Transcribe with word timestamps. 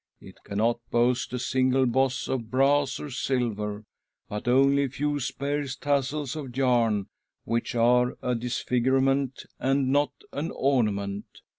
It 0.19 0.43
cannot 0.43 0.79
boast 0.89 1.31
a 1.31 1.37
single 1.37 1.85
boss 1.85 2.27
of 2.27 2.49
brass 2.49 2.99
or 2.99 3.11
silver, 3.11 3.85
but 4.27 4.47
only 4.47 4.85
a 4.85 4.89
few 4.89 5.19
sparse 5.19 5.75
tassels 5.75 6.35
of 6.35 6.57
yarn, 6.57 7.05
which 7.43 7.75
are 7.75 8.17
a 8.23 8.33
disfigurement 8.33 9.45
and 9.59 9.91
not 9.91 10.13
an 10.33 10.49
ornament. 10.55 11.41